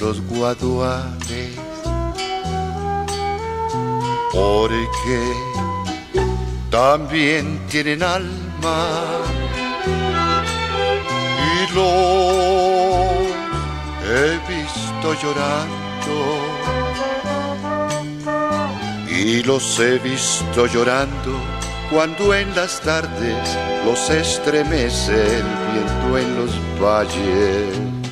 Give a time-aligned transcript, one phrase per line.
[0.00, 1.56] los guaduales,
[4.32, 5.20] porque
[6.70, 8.88] también tienen alma
[11.46, 11.88] y lo
[14.10, 15.78] he visto llorando
[19.10, 21.32] y los he visto llorando
[21.90, 26.50] cuando en las tardes los estremece el viento en los
[26.80, 28.07] valles.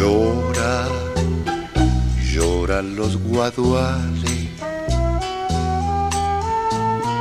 [0.00, 0.88] Llora,
[2.32, 4.48] lloran los guaduales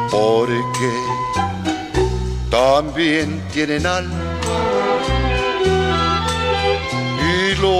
[0.09, 0.91] porque
[2.50, 4.16] también tienen alma.
[7.22, 7.80] Y lo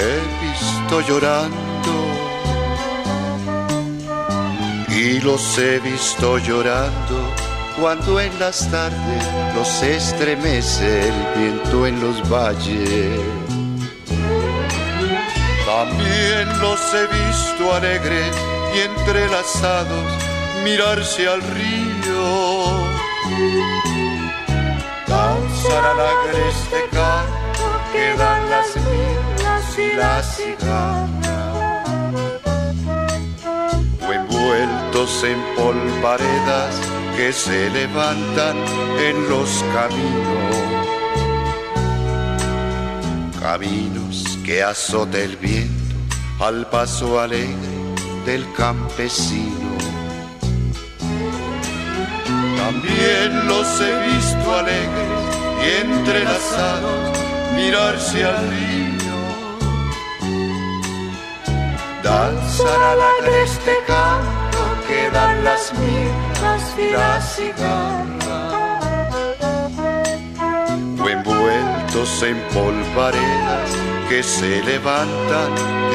[0.00, 1.94] he visto llorando
[4.88, 12.28] y los he visto llorando cuando en las tardes los estremece el viento en los
[12.30, 13.20] valles.
[15.66, 18.36] También los he visto alegres
[18.74, 20.30] y entrelazados
[20.64, 22.90] mirarse al río.
[25.06, 31.10] Danzar al agreste canto que dan las minas y las cigarras.
[34.06, 38.56] O envueltos en polvaredas que se levantan
[38.98, 40.56] en los caminos.
[43.40, 45.94] Caminos que azota el viento
[46.40, 47.78] al paso alegre
[48.26, 49.70] del campesino.
[52.56, 55.20] También los he visto alegres
[55.64, 57.18] y entrelazados
[57.56, 59.16] mirarse al río.
[62.02, 66.29] Danzar al agreste canto que dan las mirras
[66.78, 68.34] y las cigarras.
[71.02, 73.70] O envueltos en polvaredas
[74.08, 75.52] que se levantan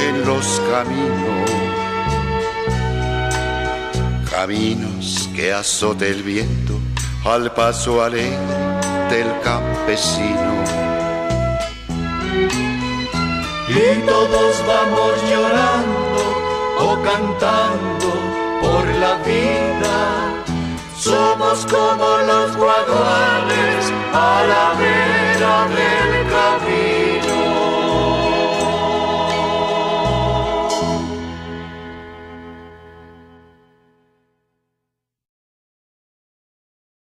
[0.07, 1.65] en los caminos
[4.45, 6.73] caminos que azote el viento
[7.23, 8.37] al paso alegre
[9.09, 10.53] del campesino.
[13.69, 16.23] Y todos vamos llorando
[16.79, 18.09] o cantando
[18.61, 19.64] por la vida.
[21.05, 26.04] Somos como los guaduales a la vera de